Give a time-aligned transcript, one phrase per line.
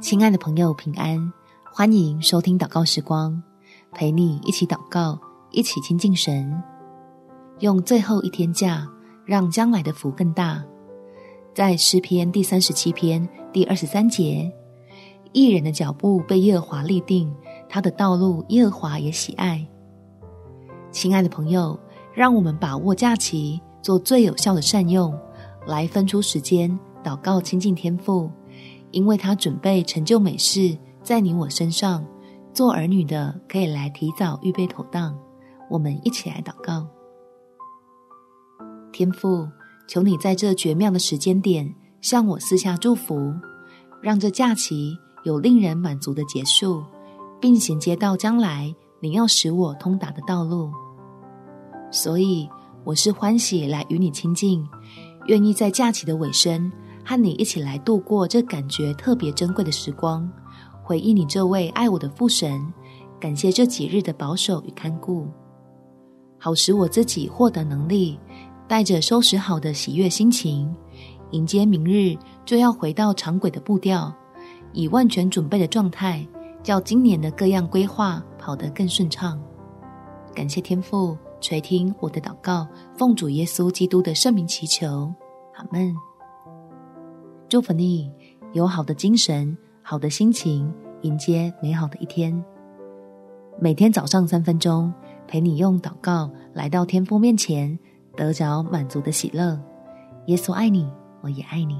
[0.00, 1.32] 亲爱的朋友，平安！
[1.64, 3.42] 欢迎收听祷告时光，
[3.90, 5.18] 陪你一起祷告，
[5.50, 6.62] 一起亲近神。
[7.58, 8.88] 用最后一天假，
[9.24, 10.62] 让将来的福更大。
[11.52, 14.52] 在诗篇第三十七篇第二十三节，
[15.32, 17.34] 义人的脚步被耶和华立定，
[17.68, 19.66] 他的道路耶和华也喜爱。
[20.92, 21.76] 亲爱的朋友，
[22.14, 25.12] 让我们把握假期，做最有效的善用，
[25.66, 28.30] 来分出时间祷告亲近天父。
[28.92, 32.04] 因为他准备成就美事在你我身上，
[32.54, 35.18] 做儿女的可以来提早预备妥当。
[35.68, 36.86] 我们一起来祷告：
[38.92, 39.48] 天父，
[39.88, 43.34] 求你在这绝妙的时间点向我私下祝福，
[44.02, 46.84] 让这假期有令人满足的结束，
[47.40, 50.70] 并衔接到将来你要使我通达的道路。
[51.90, 52.48] 所以
[52.84, 54.66] 我是欢喜来与你亲近，
[55.26, 56.70] 愿意在假期的尾声。
[57.04, 60.30] 和你一起来度过这感觉特别珍贵的时光，
[60.82, 62.60] 回忆你这位爱我的父神，
[63.18, 65.26] 感谢这几日的保守与看顾，
[66.38, 68.18] 好使我自己获得能力，
[68.68, 70.74] 带着收拾好的喜悦心情，
[71.32, 74.12] 迎接明日就要回到常轨的步调，
[74.72, 76.26] 以万全准备的状态，
[76.62, 79.40] 叫今年的各样规划跑得更顺畅。
[80.34, 82.66] 感谢天父垂听我的祷告，
[82.96, 85.12] 奉主耶稣基督的圣名祈求，
[85.56, 86.11] 阿们。
[87.52, 88.10] 祝福你
[88.54, 90.72] 有好的精神、好的心情，
[91.02, 92.42] 迎接美好的一天。
[93.60, 94.90] 每天早上三分钟，
[95.28, 97.78] 陪你用祷告来到天父面前，
[98.16, 99.60] 得着满足的喜乐。
[100.28, 101.76] 耶稣爱你，我也爱你。